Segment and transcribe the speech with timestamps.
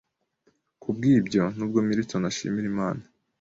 [0.81, 3.01] Kubwibyo, nubwo Milton ashimira Imana